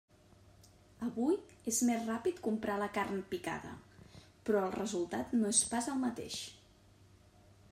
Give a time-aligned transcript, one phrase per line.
[1.07, 1.35] Avui
[1.71, 3.75] és més ràpid comprar la carn picada,
[4.47, 6.39] però el resultat no és pas el mateix.